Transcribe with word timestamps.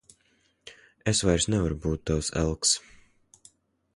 Es 1.11 1.21
vairs 1.27 1.47
nevaru 1.55 1.77
būt 1.85 2.03
tavs 2.11 2.33
elks. 2.45 2.75